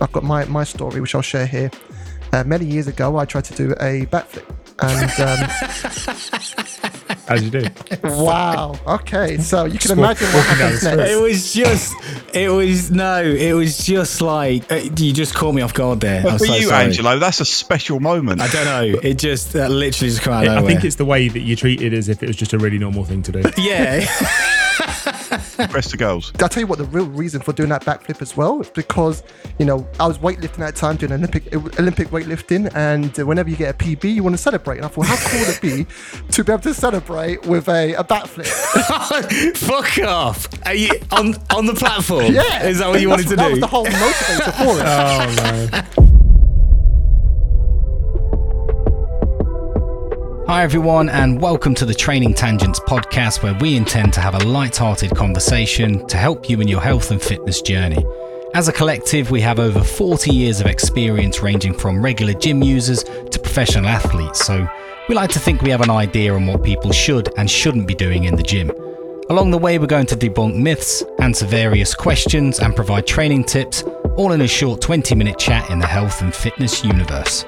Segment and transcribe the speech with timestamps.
[0.00, 1.70] I've got my my story, which I'll share here.
[2.32, 4.44] Uh, many years ago, I tried to do a backflip,
[4.80, 7.64] and um, As you do.
[8.04, 8.76] wow.
[8.86, 11.10] Okay, so you can Just imagine walk- what happens next.
[11.10, 11.94] It was just,
[12.34, 16.22] it was no, it was just like uh, you just caught me off guard there.
[16.22, 16.84] But I'm for so you, sorry.
[16.84, 18.40] Angelo, that's a special moment.
[18.40, 19.00] I don't know.
[19.02, 20.70] It just that literally just came out of I nowhere.
[20.72, 22.78] think it's the way that you treat it as if it was just a really
[22.78, 23.42] normal thing to do.
[23.56, 24.04] yeah.
[25.70, 26.32] Press the girls.
[26.40, 29.22] I'll tell you what the real reason for doing that backflip as well is because
[29.58, 33.56] you know I was weightlifting at the time doing Olympic Olympic weightlifting, and whenever you
[33.56, 34.76] get a PB, you want to celebrate.
[34.78, 35.86] And I thought, how cool would it be
[36.32, 38.46] to be able to celebrate with a, a backflip?
[39.56, 40.48] Fuck off.
[40.66, 42.26] Are you on on the platform?
[42.32, 43.50] Yeah, Is that what you wanted That's- to that do?
[43.52, 44.86] was the whole motivator for it.
[44.86, 45.36] oh
[45.72, 45.86] man.
[50.48, 54.46] Hi, everyone, and welcome to the Training Tangents podcast, where we intend to have a
[54.46, 58.06] light-hearted conversation to help you in your health and fitness journey.
[58.54, 63.02] As a collective, we have over 40 years of experience ranging from regular gym users
[63.02, 64.68] to professional athletes, so
[65.08, 67.96] we like to think we have an idea on what people should and shouldn't be
[67.96, 68.70] doing in the gym.
[69.28, 73.82] Along the way, we're going to debunk myths, answer various questions, and provide training tips,
[74.14, 77.44] all in a short 20 minute chat in the health and fitness universe.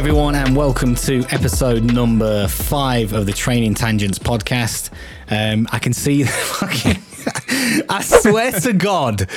[0.00, 4.88] Everyone, and welcome to episode number five of the Training Tangents podcast.
[5.28, 6.22] Um, I can see.
[7.86, 9.28] I swear to God,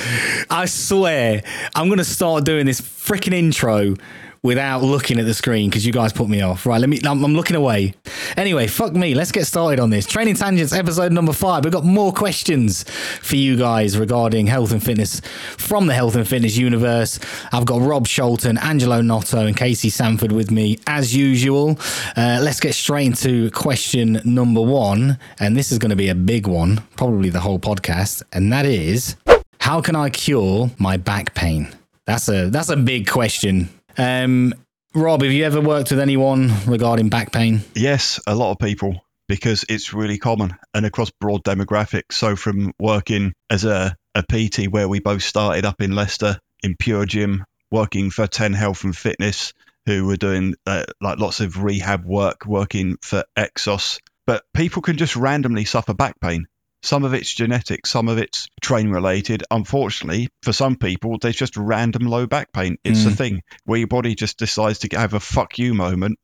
[0.48, 1.42] I swear,
[1.74, 3.96] I'm going to start doing this freaking intro
[4.44, 6.66] without looking at the screen because you guys put me off.
[6.66, 7.00] Right, let me.
[7.04, 7.94] I'm, I'm looking away.
[8.36, 9.14] Anyway, fuck me.
[9.14, 10.06] Let's get started on this.
[10.06, 11.64] Training Tangents episode number five.
[11.64, 12.84] We've got more questions
[13.22, 17.18] for you guys regarding health and fitness from the health and fitness universe.
[17.52, 21.78] I've got Rob Sholton, Angelo Notto, and Casey Sanford with me as usual.
[22.16, 26.14] Uh, let's get straight into question number one, and this is going to be a
[26.14, 29.16] big one, probably the whole podcast, and that is,
[29.58, 31.74] how can I cure my back pain?
[32.04, 33.70] That's a that's a big question.
[33.98, 34.54] Um,
[34.94, 37.60] Rob, have you ever worked with anyone regarding back pain?
[37.74, 42.12] Yes, a lot of people because it's really common and across broad demographics.
[42.12, 46.76] So from working as a, a PT where we both started up in Leicester in
[46.76, 49.52] Pure Gym, working for 10 Health and Fitness,
[49.86, 53.98] who were doing uh, like lots of rehab work, working for Exos.
[54.26, 56.46] But people can just randomly suffer back pain.
[56.84, 59.42] Some of it's genetic, some of it's train related.
[59.50, 62.76] Unfortunately, for some people, there's just random low back pain.
[62.84, 63.16] It's a Mm.
[63.16, 66.18] thing where your body just decides to have a fuck you moment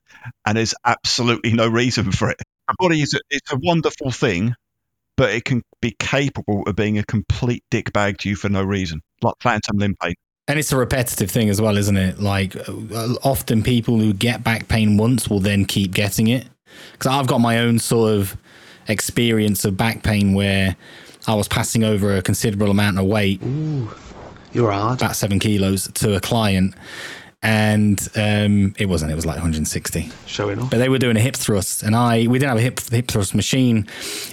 [0.44, 2.37] and there's absolutely no reason for it.
[2.69, 4.54] The body is a, it's a wonderful thing,
[5.16, 8.62] but it can be capable of being a complete dick bag to you for no
[8.62, 10.15] reason, like phantom limb pain.
[10.47, 12.20] And it's a repetitive thing as well, isn't it?
[12.20, 16.49] Like uh, often people who get back pain once will then keep getting it.
[16.93, 18.37] Because I've got my own sort of
[18.90, 20.76] experience of back pain where
[21.26, 23.40] I was passing over a considerable amount of weight,
[24.52, 25.00] You're hard.
[25.00, 26.74] about seven kilos, to a client.
[27.42, 30.10] And um, it wasn't, it was like 160.
[30.26, 30.70] Showing off.
[30.70, 33.08] but they were doing a hip thrust and I we didn't have a hip hip
[33.08, 33.86] thrust machine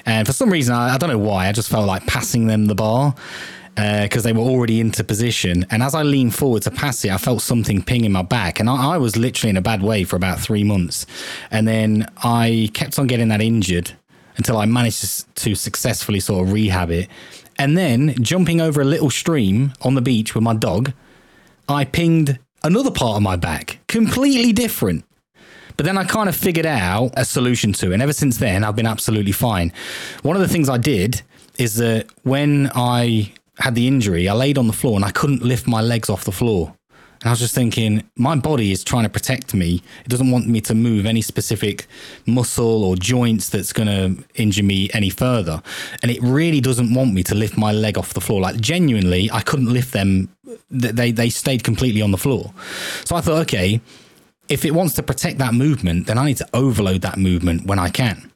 [0.06, 2.66] and for some reason I, I don't know why I just felt like passing them
[2.66, 3.16] the bar
[3.76, 7.18] because they were already into position and as I leaned forward to pass it I
[7.18, 10.04] felt something ping in my back and I, I was literally in a bad way
[10.04, 11.06] for about three months
[11.50, 13.92] and then I kept on getting that injured
[14.38, 17.10] until I managed to, successfully sort of rehab it
[17.58, 20.94] and then jumping over a little stream on the beach with my dog
[21.68, 25.04] I pinged another part of my back completely different
[25.78, 27.94] but then I kind of figured out a solution to it.
[27.94, 29.72] And ever since then, I've been absolutely fine.
[30.24, 31.22] One of the things I did
[31.60, 35.44] is that when I had the injury, I laid on the floor and I couldn't
[35.44, 36.74] lift my legs off the floor.
[37.22, 39.82] And I was just thinking, my body is trying to protect me.
[40.06, 41.88] It doesn't want me to move any specific
[42.26, 45.62] muscle or joints that's going to injure me any further.
[46.02, 48.42] And it really doesn't want me to lift my leg off the floor.
[48.42, 50.30] Like, genuinely, I couldn't lift them.
[50.70, 52.54] They, they stayed completely on the floor.
[53.06, 53.82] So I thought, okay,
[54.48, 57.80] if it wants to protect that movement, then I need to overload that movement when
[57.80, 58.27] I can.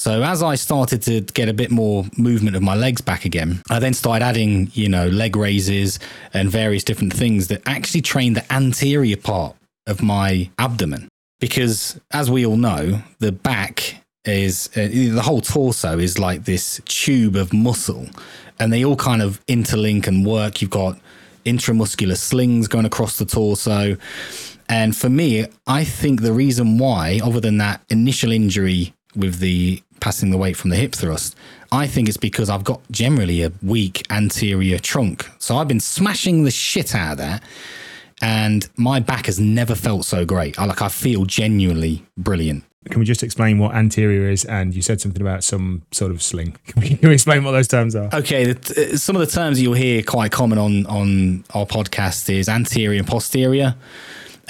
[0.00, 3.60] So as I started to get a bit more movement of my legs back again,
[3.68, 5.98] I then started adding, you know, leg raises
[6.32, 9.56] and various different things that actually train the anterior part
[9.86, 11.10] of my abdomen.
[11.38, 16.80] Because as we all know, the back is uh, the whole torso is like this
[16.86, 18.06] tube of muscle
[18.58, 20.62] and they all kind of interlink and work.
[20.62, 20.98] You've got
[21.44, 23.98] intramuscular slings going across the torso.
[24.66, 29.82] And for me, I think the reason why, other than that initial injury with the
[30.00, 31.36] passing the weight from the hip thrust,
[31.72, 35.28] I think it's because I've got generally a weak anterior trunk.
[35.38, 37.42] So I've been smashing the shit out of that.
[38.22, 40.58] and my back has never felt so great.
[40.58, 42.64] I like I feel genuinely brilliant.
[42.90, 44.44] Can we just explain what anterior is?
[44.46, 46.56] And you said something about some sort of sling.
[46.66, 48.08] Can we, can we explain what those terms are?
[48.12, 52.28] Okay, the, uh, some of the terms you'll hear quite common on on our podcast
[52.34, 53.74] is anterior and posterior.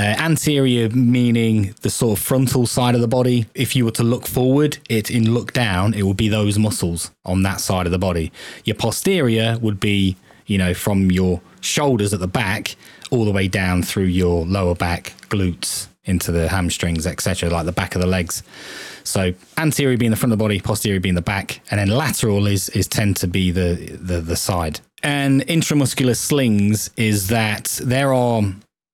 [0.01, 3.45] Uh, anterior meaning the sort of frontal side of the body.
[3.55, 7.11] If you were to look forward, it in look down, it would be those muscles
[7.27, 8.33] on that side of the body.
[8.65, 10.17] Your posterior would be,
[10.47, 12.77] you know, from your shoulders at the back
[13.11, 17.73] all the way down through your lower back, glutes, into the hamstrings, etc., like the
[17.73, 18.43] back of the legs.
[19.05, 22.47] So anterior being the front of the body, posterior being the back, and then lateral
[22.47, 24.81] is is tend to be the the, the side.
[25.03, 28.43] And intramuscular slings is that there are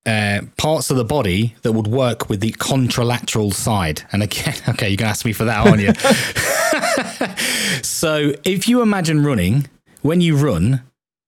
[0.07, 4.03] uh, parts of the body that would work with the contralateral side.
[4.11, 5.93] And again, okay, you're gonna ask me for that, aren't you?
[7.83, 9.67] so if you imagine running,
[10.01, 10.83] when you run,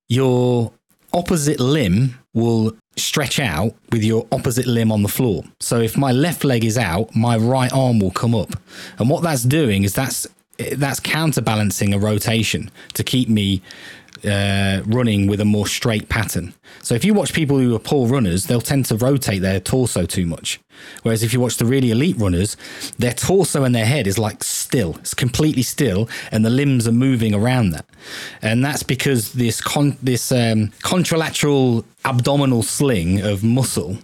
[0.08, 0.72] your
[1.14, 5.44] opposite limb will stretch out with your opposite limb on the floor.
[5.60, 8.56] So if my left leg is out, my right arm will come up.
[8.98, 10.28] And what that's doing is that's
[10.74, 13.62] that's counterbalancing a rotation to keep me
[14.26, 16.54] uh, running with a more straight pattern.
[16.82, 20.06] So if you watch people who are poor runners, they'll tend to rotate their torso
[20.06, 20.60] too much.
[21.04, 22.56] Whereas if you watch the really elite runners,
[22.98, 26.94] their torso and their head is like still, it's completely still, and the limbs are
[26.94, 27.86] moving around that.
[28.42, 33.98] And that's because this con- this um, contralateral abdominal sling of muscle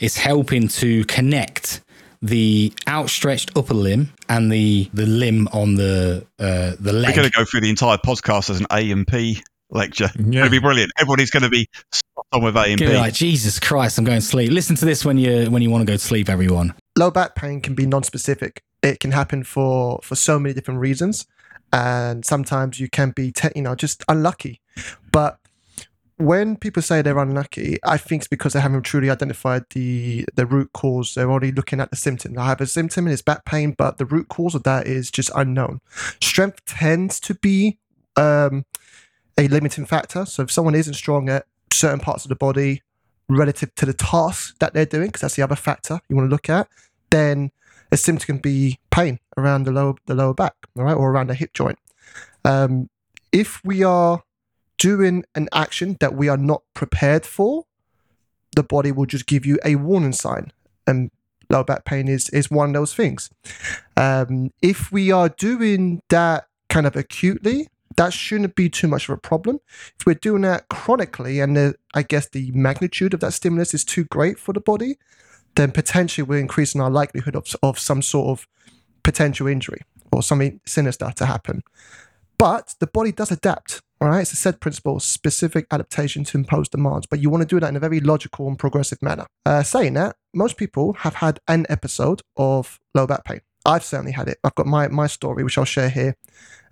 [0.00, 1.80] is helping to connect
[2.20, 7.10] the outstretched upper limb and the the limb on the uh, the leg.
[7.10, 8.90] We're going to go through the entire podcast as an A
[9.70, 10.10] and P lecture.
[10.18, 10.40] Yeah.
[10.40, 10.92] It'll be brilliant.
[10.98, 12.96] Everybody's going to be spot on with A and Gonna P.
[12.98, 14.50] like Jesus Christ, I'm going to sleep.
[14.50, 16.74] Listen to this when you when you want to go to sleep, everyone.
[16.96, 18.62] low back pain can be non-specific.
[18.82, 21.26] It can happen for for so many different reasons,
[21.72, 24.60] and sometimes you can be, te- you know, just unlucky.
[25.10, 25.38] But
[26.16, 30.46] when people say they're unlucky, I think it's because they haven't truly identified the the
[30.46, 31.14] root cause.
[31.14, 32.38] They're already looking at the symptom.
[32.38, 35.10] I have a symptom and it's back pain, but the root cause of that is
[35.10, 35.80] just unknown.
[36.20, 37.78] Strength tends to be
[38.16, 38.64] um,
[39.38, 40.26] a limiting factor.
[40.26, 42.82] So if someone isn't strong at certain parts of the body
[43.28, 46.30] relative to the task that they're doing, because that's the other factor you want to
[46.30, 46.68] look at,
[47.10, 47.50] then
[47.90, 51.28] a symptom can be pain around the lower the lower back, all right, or around
[51.28, 51.78] the hip joint.
[52.44, 52.90] Um,
[53.32, 54.22] if we are
[54.76, 57.64] doing an action that we are not prepared for,
[58.56, 60.52] the body will just give you a warning sign,
[60.86, 61.10] and
[61.48, 63.30] lower back pain is is one of those things.
[63.96, 69.14] Um, if we are doing that kind of acutely, that shouldn't be too much of
[69.14, 69.58] a problem.
[69.98, 73.84] If we're doing that chronically, and the, I guess the magnitude of that stimulus is
[73.84, 74.98] too great for the body,
[75.56, 78.46] then potentially we're increasing our likelihood of, of some sort of
[79.02, 79.80] potential injury
[80.12, 81.62] or something sinister to happen.
[82.38, 83.82] But the body does adapt.
[84.00, 87.48] All right, it's a SAID principle, specific adaptation to impose demands, but you want to
[87.48, 89.26] do that in a very logical and progressive manner.
[89.44, 93.40] Uh, saying that, most people have had an episode of low back pain.
[93.64, 94.38] I've certainly had it.
[94.44, 96.16] I've got my my story, which I'll share here.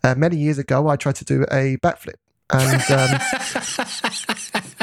[0.02, 2.14] Uh, many years ago, I tried to do a backflip,
[2.52, 3.20] and um,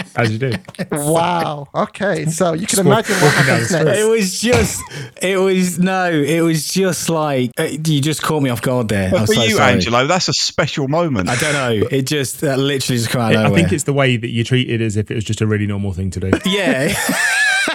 [0.15, 0.51] As you do.
[0.91, 3.99] wow, okay, so you can imagine what walking happens next.
[3.99, 4.81] It was just,
[5.21, 9.09] it was no, it was just like uh, you just caught me off guard there.
[9.11, 9.73] But I'm for so you, sorry.
[9.73, 11.29] Angelo, that's a special moment.
[11.29, 11.87] I don't know.
[11.89, 14.43] It just that literally just came out of I think it's the way that you
[14.43, 16.31] treat it as if it was just a really normal thing to do.
[16.45, 16.93] yeah.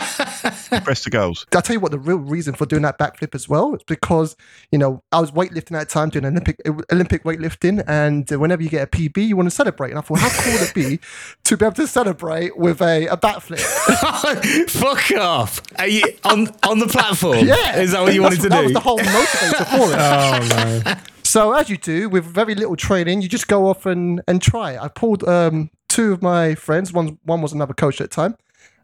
[0.85, 1.47] Press the girls.
[1.55, 3.75] I'll tell you what the real reason for doing that backflip as well.
[3.75, 4.37] is because
[4.73, 6.61] you know I was weightlifting at the time doing Olympic
[6.93, 9.91] Olympic weightlifting, and whenever you get a PB, you want to celebrate.
[9.91, 11.01] And I thought, how cool would it be
[11.45, 13.61] to be able to celebrate with a, a backflip?
[14.71, 15.61] Fuck off!
[15.79, 17.39] Are you on on the platform?
[17.47, 18.65] Yeah, is that what you wanted to That do?
[18.65, 19.99] was the whole motivator for it.
[19.99, 20.95] oh no.
[21.25, 24.79] So as you do with very little training, you just go off and and try.
[24.79, 26.93] I pulled um, two of my friends.
[26.93, 28.37] One one was another coach at the time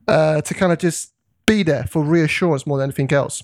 [0.09, 1.14] uh, to kind of just
[1.47, 3.43] be there for reassurance more than anything else.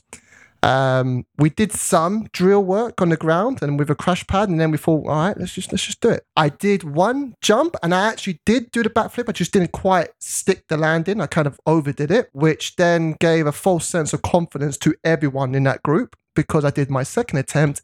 [0.62, 4.60] Um, we did some drill work on the ground and with a crash pad, and
[4.60, 6.26] then we thought, all right, let's just let's just do it.
[6.36, 9.28] I did one jump, and I actually did do the backflip.
[9.28, 11.20] I just didn't quite stick the landing.
[11.20, 15.54] I kind of overdid it, which then gave a false sense of confidence to everyone
[15.54, 17.80] in that group because I did my second attempt.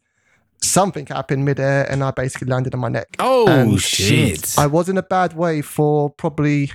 [0.61, 3.15] Something happened midair, and I basically landed on my neck.
[3.17, 4.53] oh And shit!
[4.57, 6.71] I was in a bad way for probably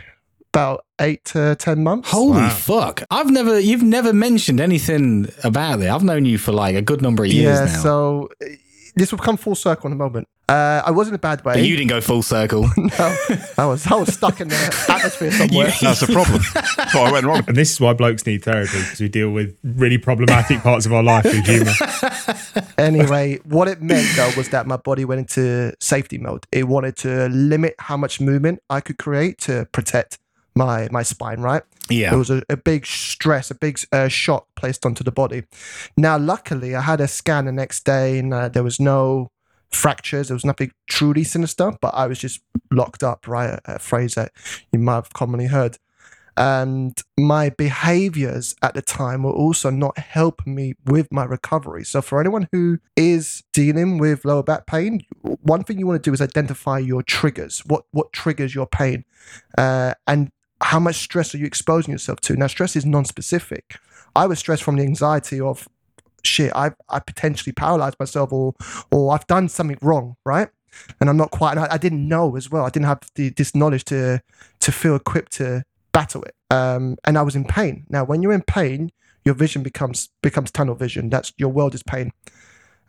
[0.53, 2.11] about eight to ten months.
[2.11, 2.49] Holy Wow.
[2.51, 3.03] fuck!
[3.11, 5.91] I've never, you've never mentioned anything about it.
[5.91, 7.83] I've known you for like a good number of years yeah, now.
[7.83, 8.31] so
[8.95, 10.29] this will come full circle in a moment.
[10.49, 11.55] Uh, I was in a bad way.
[11.55, 12.69] but you didn't go full circle.
[12.77, 13.17] no,
[13.57, 15.73] I was I was stuck in the atmosphere somewhere.
[15.81, 16.43] That's the problem.
[16.77, 17.43] That's why I went wrong.
[17.47, 20.93] And this is why blokes need therapy because we deal with really problematic parts of
[20.93, 21.73] our life with humour.
[22.77, 26.45] anyway, what it meant though was that my body went into safety mode.
[26.53, 30.19] It wanted to limit how much movement I could create to protect
[30.55, 31.63] my my spine, right?
[31.89, 32.15] Yeah.
[32.15, 35.45] It was a, a big stress, a big uh, shock placed onto the body.
[35.97, 39.31] Now, luckily, I had a scan the next day and uh, there was no
[39.71, 40.29] fractures.
[40.29, 42.41] There was nothing truly sinister, but I was just
[42.71, 43.61] locked up, right?
[43.67, 44.33] A, a phrase that
[44.73, 45.79] you might have commonly heard.
[46.35, 51.85] And my behaviors at the time were also not helping me with my recovery.
[51.85, 56.11] So, for anyone who is dealing with lower back pain, one thing you want to
[56.11, 57.63] do is identify your triggers.
[57.67, 59.05] What what triggers your pain,
[59.59, 60.31] uh, and
[60.63, 62.37] how much stress are you exposing yourself to?
[62.37, 63.77] Now, stress is non-specific.
[64.15, 65.69] I was stressed from the anxiety of
[66.23, 66.53] shit.
[66.55, 68.55] I I potentially paralyzed myself, or
[68.91, 70.49] or I've done something wrong, right?
[71.01, 71.59] And I'm not quite.
[71.59, 72.65] I, I didn't know as well.
[72.65, 74.23] I didn't have the, this knowledge to
[74.61, 76.35] to feel equipped to battle it.
[76.51, 77.85] Um, and I was in pain.
[77.89, 78.91] Now, when you're in pain,
[79.25, 81.11] your vision becomes becomes tunnel vision.
[81.11, 82.13] That's your world is pain.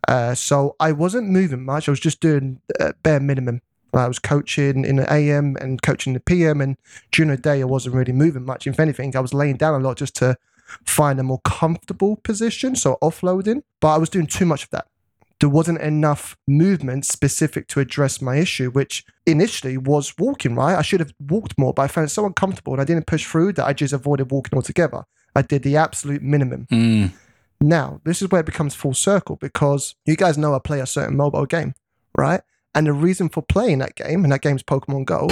[0.08, 1.88] Uh, so I wasn't moving much.
[1.88, 3.62] I was just doing uh, bare minimum.
[4.02, 6.78] I was coaching in the AM and coaching the PM, and
[7.12, 8.68] during the day I wasn't really moving much.
[8.68, 10.38] If anything, I was laying down a lot just to
[10.86, 13.64] find a more comfortable position, so offloading.
[13.80, 14.88] But I was doing too much of that.
[15.40, 20.78] There wasn't enough movement specific to address my issue, which initially was walking, right?
[20.78, 23.26] I should have walked more, but I found it so uncomfortable and I didn't push
[23.26, 25.04] through that I just avoided walking altogether.
[25.36, 26.68] I did the absolute minimum.
[26.72, 27.12] Mm.
[27.60, 30.86] Now, this is where it becomes full circle because you guys know I play a
[30.86, 31.74] certain mobile game,
[32.18, 32.42] right?
[32.76, 35.28] And the reason for playing that game, and that game's Pokemon Go,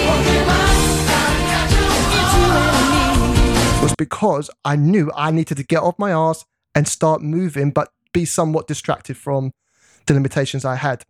[3.82, 6.44] was because I knew I needed to get off my ass
[6.74, 9.52] and start moving, but be somewhat distracted from
[10.06, 11.04] the limitations I had.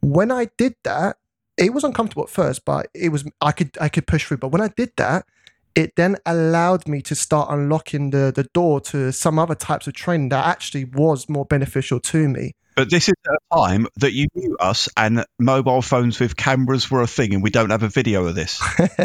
[0.00, 1.18] When I did that,
[1.58, 4.38] it was uncomfortable at first, but it was I could I could push through.
[4.38, 5.26] But when I did that,
[5.74, 9.92] it then allowed me to start unlocking the the door to some other types of
[9.92, 12.54] training that actually was more beneficial to me.
[12.80, 16.90] But this is at a time that you knew us and mobile phones with cameras
[16.90, 18.58] were a thing, and we don't have a video of this.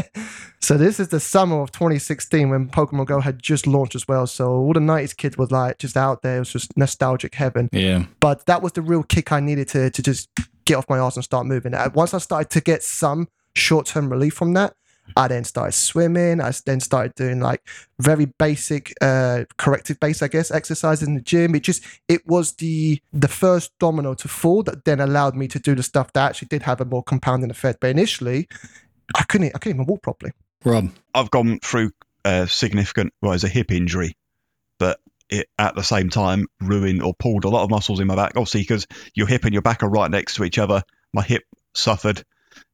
[0.61, 4.27] so this is the summer of 2016 when Pokemon Go had just launched as well.
[4.27, 6.37] So all the 90s kids were like just out there.
[6.37, 7.67] It was just nostalgic heaven.
[7.73, 8.05] Yeah.
[8.21, 10.29] But that was the real kick I needed to to just
[10.63, 11.73] get off my ass and start moving.
[11.73, 14.73] Uh, Once I started to get some short term relief from that,
[15.15, 16.41] I then started swimming.
[16.41, 17.67] I then started doing like
[17.99, 21.55] very basic uh, corrective base, I guess, exercises in the gym.
[21.55, 25.59] It just it was the the first domino to fall that then allowed me to
[25.59, 27.79] do the stuff that actually did have a more compounding effect.
[27.79, 28.47] But initially,
[29.15, 30.33] I couldn't I couldn't even walk properly.
[30.63, 30.91] Rob.
[31.13, 31.91] I've gone through
[32.25, 34.17] a significant, well, it's a hip injury,
[34.79, 38.15] but it at the same time ruined or pulled a lot of muscles in my
[38.15, 38.33] back.
[38.35, 40.83] Obviously, because your hip and your back are right next to each other.
[41.13, 41.43] My hip
[41.73, 42.23] suffered,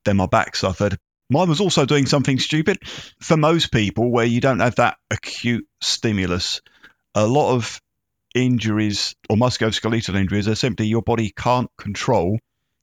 [0.05, 0.97] then my back suffered.
[1.31, 2.77] Mine was also doing something stupid.
[3.21, 6.61] For most people, where you don't have that acute stimulus,
[7.15, 7.81] a lot of
[8.35, 12.37] injuries or musculoskeletal injuries are simply your body can't control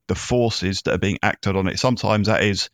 [0.06, 1.78] the forces that are being acted on it.
[1.78, 2.70] Sometimes that is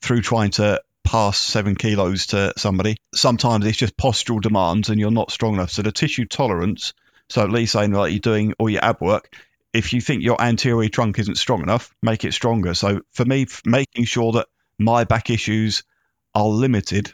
[0.00, 2.96] through trying to pass seven kilos to somebody.
[3.12, 5.70] Sometimes it's just postural demands and you're not strong enough.
[5.70, 6.94] So the tissue tolerance,
[7.28, 9.34] so at least saying like you're doing all your ab work,
[9.72, 12.74] if you think your anterior trunk isn't strong enough, make it stronger.
[12.74, 14.46] So for me, making sure that
[14.80, 15.84] my back issues
[16.34, 17.10] are limited,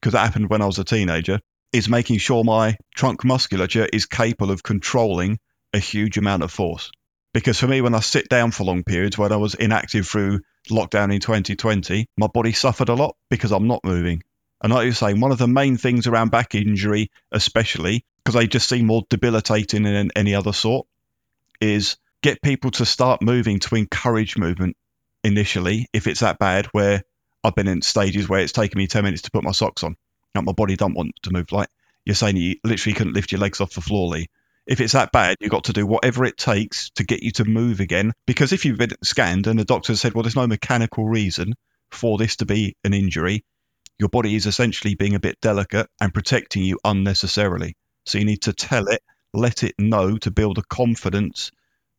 [0.00, 1.40] because that happened when I was a teenager,
[1.72, 5.38] is making sure my trunk musculature is capable of controlling
[5.72, 6.90] a huge amount of force.
[7.32, 10.40] Because for me, when I sit down for long periods, when I was inactive through
[10.70, 14.22] lockdown in 2020, my body suffered a lot because I'm not moving.
[14.62, 18.34] And like you were saying, one of the main things around back injury, especially because
[18.34, 20.86] they just seem more debilitating than any other sort,
[21.60, 24.76] is get people to start moving to encourage movement
[25.26, 27.02] initially if it's that bad where
[27.42, 29.96] I've been in stages where it's taken me 10 minutes to put my socks on.
[30.34, 31.50] Like my body don't want to move.
[31.50, 31.68] Like
[32.04, 34.28] you're saying you literally couldn't lift your legs off the floor, Lee.
[34.66, 37.44] If it's that bad, you've got to do whatever it takes to get you to
[37.44, 38.12] move again.
[38.26, 41.54] Because if you've been scanned and the doctor said, well, there's no mechanical reason
[41.90, 43.44] for this to be an injury,
[43.98, 47.76] your body is essentially being a bit delicate and protecting you unnecessarily.
[48.04, 49.02] So you need to tell it,
[49.32, 51.50] let it know to build a confidence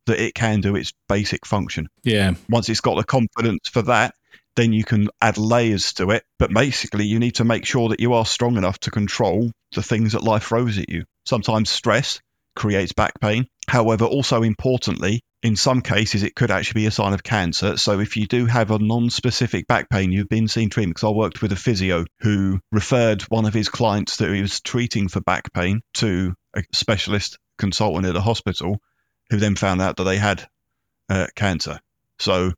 [0.08, 1.88] that it can do its basic function.
[2.02, 2.34] Yeah.
[2.50, 4.14] Once it's got the confidence for that,
[4.56, 6.24] then you can add layers to it.
[6.38, 9.82] But basically, you need to make sure that you are strong enough to control the
[9.82, 11.04] things that life throws at you.
[11.24, 12.20] Sometimes stress
[12.56, 13.46] creates back pain.
[13.68, 17.76] However, also importantly, in some cases, it could actually be a sign of cancer.
[17.76, 20.96] So if you do have a non-specific back pain, you've been seen treatment.
[20.96, 24.60] Because I worked with a physio who referred one of his clients that he was
[24.60, 28.80] treating for back pain to a specialist consultant at a hospital,
[29.30, 30.48] who then found out that they had
[31.08, 31.80] uh, cancer.
[32.18, 32.52] So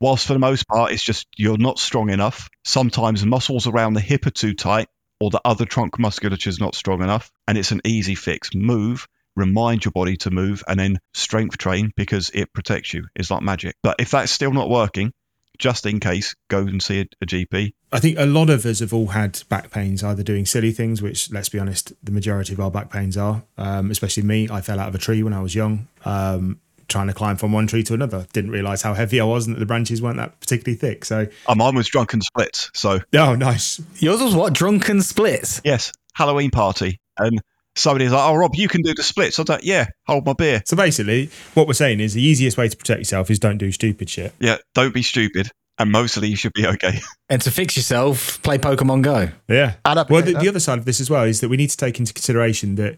[0.00, 4.00] whilst for the most part it's just you're not strong enough, sometimes muscles around the
[4.00, 4.88] hip are too tight
[5.20, 8.54] or the other trunk musculature is not strong enough, and it's an easy fix.
[8.54, 13.06] Move, remind your body to move, and then strength train because it protects you.
[13.16, 13.76] It's like magic.
[13.82, 15.12] But if that's still not working,
[15.58, 17.72] just in case, go and see a, a GP.
[17.92, 21.00] I think a lot of us have all had back pains, either doing silly things,
[21.02, 23.42] which let's be honest, the majority of our back pains are.
[23.56, 27.06] Um, especially me, I fell out of a tree when I was young, um, trying
[27.08, 28.26] to climb from one tree to another.
[28.32, 31.04] Didn't realise how heavy I was and that the branches weren't that particularly thick.
[31.04, 32.70] So, Oh, mine was drunken splits.
[32.74, 33.80] So oh, nice.
[33.96, 34.52] Yours was what?
[34.52, 35.60] Drunken splits.
[35.64, 37.40] yes, Halloween party, and
[37.78, 40.32] somebody's like, "Oh, Rob, you can do the splits." I was like, "Yeah, hold my
[40.32, 43.58] beer." So basically, what we're saying is the easiest way to protect yourself is don't
[43.58, 44.32] do stupid shit.
[44.38, 47.00] Yeah, don't be stupid, and mostly you should be okay.
[47.30, 49.28] And to fix yourself, play Pokemon Go.
[49.48, 49.74] Yeah.
[49.84, 51.68] I'd advocate Well, the, the other side of this as well is that we need
[51.68, 52.96] to take into consideration that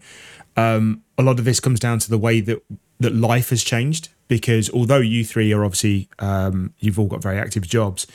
[0.55, 2.63] um, a lot of this comes down to the way that
[3.01, 4.07] that life has changed.
[4.29, 8.07] Because although you three are obviously um, you've all got very active jobs,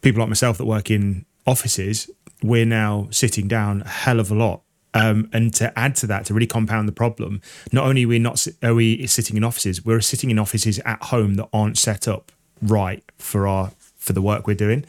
[0.00, 2.08] people like myself that work in offices,
[2.42, 4.62] we're now sitting down a hell of a lot.
[4.98, 7.40] Um, and to add to that, to really compound the problem,
[7.72, 11.02] not only are we not are we sitting in offices, we're sitting in offices at
[11.04, 14.84] home that aren't set up right for our for the work we're doing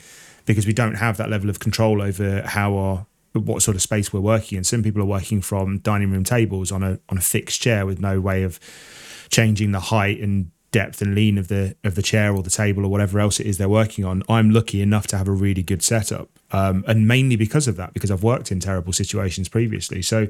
[0.46, 4.12] because we don't have that level of control over how our what sort of space
[4.12, 4.64] we're working in.
[4.64, 8.00] Some people are working from dining room tables on a on a fixed chair with
[8.00, 8.60] no way of
[9.30, 12.86] changing the height and depth and lean of the of the chair or the table
[12.86, 14.24] or whatever else it is they're working on.
[14.30, 17.94] I'm lucky enough to have a really good setup, um, and mainly because of that,
[17.94, 20.02] because I've worked in terrible situations previously.
[20.02, 20.28] So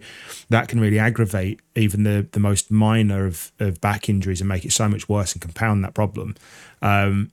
[0.49, 4.65] that can really aggravate even the the most minor of of back injuries and make
[4.65, 6.35] it so much worse and compound that problem.
[6.81, 7.31] Um,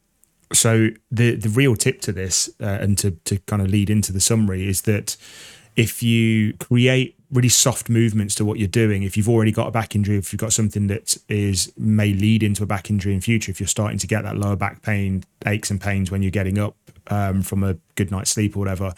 [0.52, 4.12] so the the real tip to this uh, and to to kind of lead into
[4.12, 5.16] the summary is that
[5.76, 9.02] if you create really soft movements to what you're doing.
[9.02, 12.42] If you've already got a back injury if you've got something that is may lead
[12.42, 15.24] into a back injury in future if you're starting to get that lower back pain
[15.46, 16.76] aches and pains when you're getting up
[17.08, 18.92] um, from a good night's sleep or whatever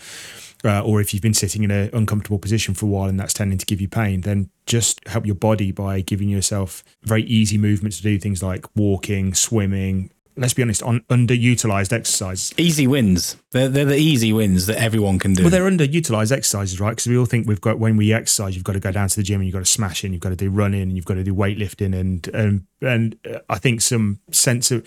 [0.64, 3.34] uh, or if you've been sitting in an uncomfortable position for a while and that's
[3.34, 7.58] tending to give you pain then just help your body by giving yourself very easy
[7.58, 12.54] movements to do things like walking swimming let's be honest on underutilized exercises.
[12.56, 13.36] Easy wins.
[13.52, 15.42] They're, they're the easy wins that everyone can do.
[15.42, 16.90] well, they're underutilized exercises, right?
[16.90, 19.16] Because we all think we've got when we exercise, you've got to go down to
[19.16, 21.04] the gym and you've got to smash in, you've got to do running, and you've
[21.04, 24.86] got to do weightlifting, and and and uh, I think some sense of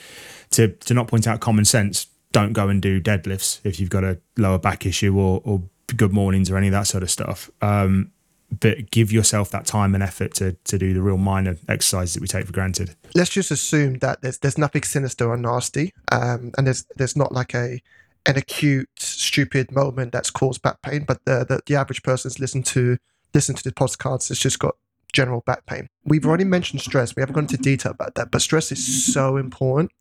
[0.51, 2.07] to to not point out common sense.
[2.31, 5.63] Don't go and do deadlifts if you've got a lower back issue or or
[5.95, 7.49] good mornings or any of that sort of stuff.
[7.61, 8.11] Um,
[8.59, 12.21] but give yourself that time and effort to to do the real minor exercises that
[12.21, 12.95] we take for granted.
[13.15, 17.31] let's just assume that there's there's nothing sinister or nasty, um, and there's there's not
[17.31, 17.81] like a
[18.25, 22.65] an acute stupid moment that's caused back pain, but the the, the average person's listened
[22.65, 22.97] to
[23.33, 24.75] listen to the podcast has just got
[25.13, 25.87] general back pain.
[26.05, 27.15] We've already mentioned stress.
[27.15, 29.91] We haven't gone into detail about that, but stress is so important.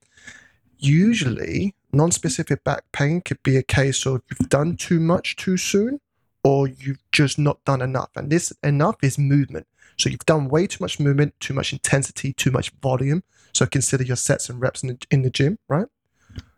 [0.79, 6.01] Usually, non-specific back pain could be a case of you've done too much too soon,
[6.43, 8.11] or you've just not done enough.
[8.17, 9.67] And this enough is movement.
[9.99, 13.23] So you've done way too much movement, too much intensity, too much volume.
[13.53, 15.87] So consider your sets and reps in the, in the gym, right?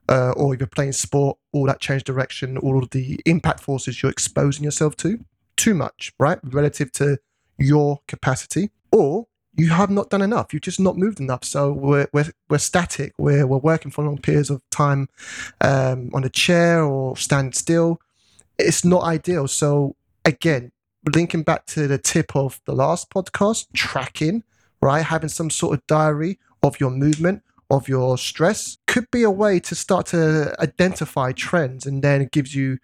[0.09, 4.03] Uh, or if you're playing sport, all that change direction, all of the impact forces
[4.03, 5.25] you're exposing yourself to,
[5.57, 6.39] too much, right?
[6.45, 7.19] Relative to
[7.59, 8.71] your capacity.
[8.93, 10.53] Or you have not done enough.
[10.53, 11.45] You've just not moved enough.
[11.45, 13.13] So we're, we're, we're static.
[13.19, 15.09] We're, we're working for long periods of time
[15.61, 18.01] um, on a chair or stand still.
[18.59, 19.49] It's not ideal.
[19.49, 20.73] So again,
[21.15, 24.45] linking back to the tip of the last podcast, tracking,
[24.81, 25.05] right?
[25.05, 29.59] Having some sort of diary of your movement, of your stress could be a way
[29.59, 32.79] to start to identify trends and then it gives you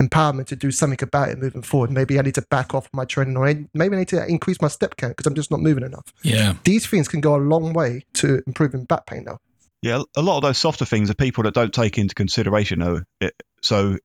[0.00, 1.90] empowerment to do something about it moving forward.
[1.90, 4.68] Maybe I need to back off my training or maybe I need to increase my
[4.68, 6.12] step count because I'm just not moving enough.
[6.22, 6.54] yeah.
[6.64, 9.38] These things can go a long way to improving back pain now.
[9.82, 12.80] Yeah, a lot of those softer things are people that don't take into consideration.
[12.80, 13.98] Though, it, so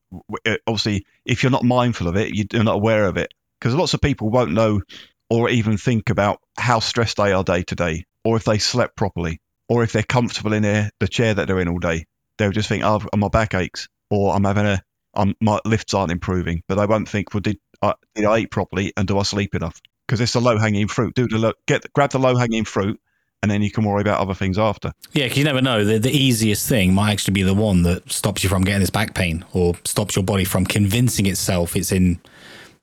[0.66, 3.32] obviously, if you're not mindful of it, you're not aware of it.
[3.60, 4.82] Because lots of people won't know
[5.30, 8.96] or even think about how stressed they are day to day, or if they slept
[8.96, 12.04] properly, or if they're comfortable in their, the chair that they're in all day.
[12.38, 14.82] They'll just think, "Oh, my back aches," or "I'm having a,
[15.14, 18.50] I'm, my lifts aren't improving." But they won't think, "Well, did I, did I eat
[18.50, 21.14] properly, and do I sleep enough?" Because it's the low hanging fruit.
[21.14, 23.00] Do the lo- get grab the low hanging fruit,
[23.42, 24.92] and then you can worry about other things after.
[25.12, 25.84] Yeah, because you never know.
[25.84, 28.90] The, the easiest thing might actually be the one that stops you from getting this
[28.90, 32.20] back pain or stops your body from convincing itself it's in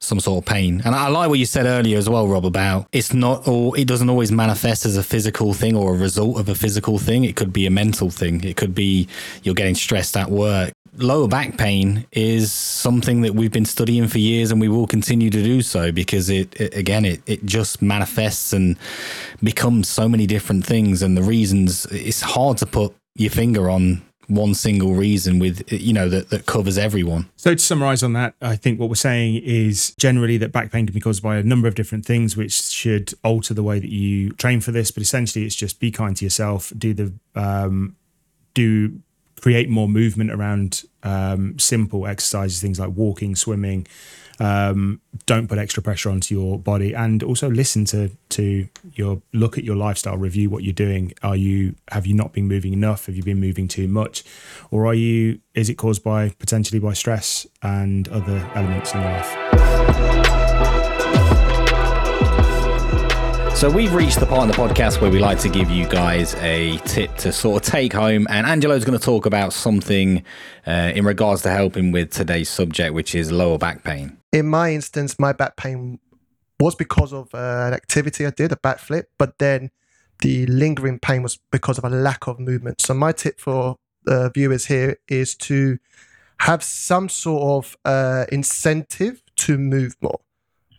[0.04, 0.82] some sort of pain.
[0.86, 3.88] And I like what you said earlier as well, Rob, about it's not all, it
[3.88, 7.24] doesn't always manifest as a physical thing or a result of a physical thing.
[7.24, 8.44] It could be a mental thing.
[8.44, 9.08] It could be
[9.44, 10.74] you're getting stressed at work.
[10.96, 15.30] Lower back pain is something that we've been studying for years and we will continue
[15.30, 18.78] to do so because it, it again, it, it just manifests and
[19.42, 21.02] becomes so many different things.
[21.02, 25.94] And the reasons, it's hard to put your finger on one single reason with, you
[25.94, 27.30] know, that, that covers everyone.
[27.36, 30.86] So to summarize on that, I think what we're saying is generally that back pain
[30.86, 33.90] can be caused by a number of different things, which should alter the way that
[33.90, 34.92] you train for this.
[34.92, 37.96] But essentially, it's just be kind to yourself, do the um,
[38.54, 39.02] do
[39.44, 43.86] create more movement around um, simple exercises, things like walking, swimming.
[44.40, 49.58] Um, don't put extra pressure onto your body, and also listen to to your look
[49.58, 51.12] at your lifestyle, review what you're doing.
[51.24, 53.08] Are you have you not been moving enough?
[53.08, 54.24] Have you been moving too much,
[54.72, 55.40] or are you?
[55.56, 59.63] Is it caused by potentially by stress and other elements in your life?
[63.64, 66.36] So we've reached the part in the podcast where we like to give you guys
[66.42, 70.26] a tip to sort of take home, and Angelo's going to talk about something
[70.68, 74.18] uh, in regards to helping with today's subject, which is lower back pain.
[74.34, 75.98] In my instance, my back pain
[76.60, 79.72] was because of uh, an activity I did, a backflip, but then
[80.20, 82.82] the lingering pain was because of a lack of movement.
[82.82, 85.78] So my tip for uh, viewers here is to
[86.42, 90.20] have some sort of uh, incentive to move more.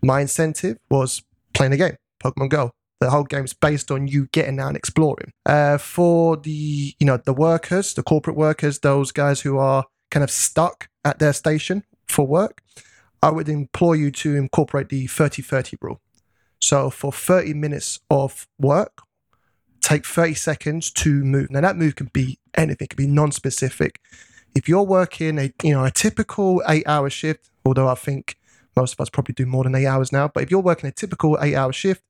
[0.02, 1.22] My incentive was
[1.54, 1.96] playing a game.
[2.24, 2.70] Pokemon Go.
[3.00, 5.32] The whole game's based on you getting out and exploring.
[5.44, 10.24] Uh, for the you know the workers, the corporate workers, those guys who are kind
[10.24, 12.62] of stuck at their station for work,
[13.22, 16.00] I would implore you to incorporate the 30-30 rule.
[16.60, 19.02] So for 30 minutes of work,
[19.80, 21.50] take 30 seconds to move.
[21.50, 24.00] Now that move can be anything, it can be non-specific.
[24.54, 28.36] If you're working a you know a typical eight-hour shift, although I think
[28.76, 30.92] most of us probably do more than eight hours now, but if you're working a
[30.92, 32.02] typical eight-hour shift,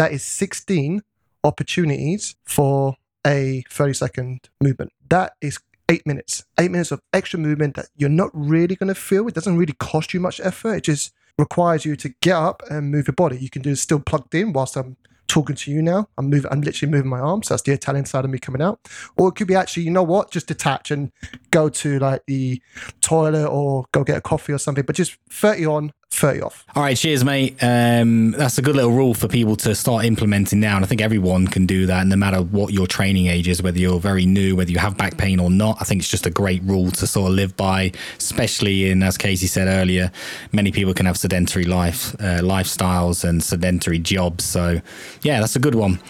[0.00, 1.02] that is 16
[1.44, 4.92] opportunities for a 30 second movement.
[5.10, 5.58] That is
[5.90, 9.28] eight minutes, eight minutes of extra movement that you're not really going to feel.
[9.28, 10.76] It doesn't really cost you much effort.
[10.76, 13.36] It just requires you to get up and move your body.
[13.36, 14.96] You can do still plugged in whilst I'm
[15.28, 16.08] talking to you now.
[16.16, 17.48] I'm moving, I'm literally moving my arms.
[17.48, 18.80] So that's the Italian side of me coming out.
[19.18, 21.12] Or it could be actually, you know what, just detach and
[21.50, 22.62] go to like the
[23.02, 26.64] toilet or go get a coffee or something, but just 30 on, 30 off.
[26.74, 27.56] All right, cheers, mate.
[27.62, 30.76] Um, that's a good little rule for people to start implementing now.
[30.76, 33.78] And I think everyone can do that, no matter what your training age is, whether
[33.78, 35.78] you're very new, whether you have back pain or not.
[35.80, 39.16] I think it's just a great rule to sort of live by, especially in, as
[39.16, 40.12] Casey said earlier,
[40.52, 44.44] many people can have sedentary life uh, lifestyles and sedentary jobs.
[44.44, 44.80] So,
[45.22, 46.00] yeah, that's a good one.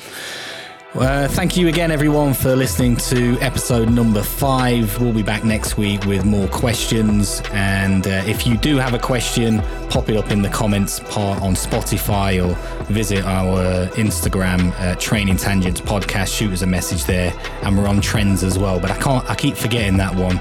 [0.95, 5.01] Uh, thank you again, everyone, for listening to episode number five.
[5.01, 7.41] We'll be back next week with more questions.
[7.53, 11.41] And uh, if you do have a question, pop it up in the comments part
[11.43, 12.55] on Spotify or
[12.87, 16.37] visit our Instagram, uh, Training Tangents Podcast.
[16.37, 17.33] Shoot us a message there.
[17.63, 18.81] And we're on trends as well.
[18.81, 20.39] But I can't, I keep forgetting that one.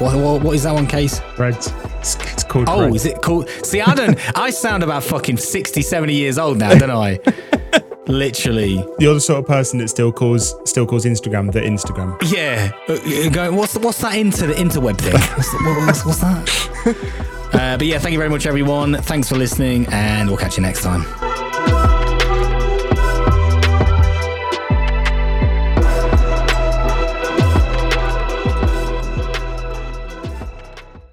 [0.00, 1.20] What, what, what is that one, Case?
[1.36, 1.72] Threads.
[2.00, 2.68] It's, it's called.
[2.68, 3.48] Oh, is it called?
[3.62, 7.20] See, I don't, I sound about fucking 60, 70 years old now, don't I?
[8.06, 8.84] Literally.
[8.98, 12.16] You're the sort of person that still calls still calls Instagram the Instagram.
[12.30, 12.70] Yeah.
[12.88, 15.12] Uh, Going, what's what's that into the interweb thing?
[15.36, 17.30] What's, what- what's, what's that?
[17.54, 18.94] Uh, but yeah, thank you very much, everyone.
[19.02, 21.04] Thanks for listening, and we'll catch you next time.